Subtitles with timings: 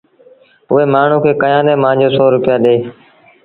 [0.71, 2.75] اُئي مآڻهوٚٚݩ ڪهيآݩدي مآݩجو سو روپيآ اهي